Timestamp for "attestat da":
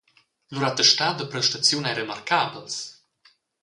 0.69-1.25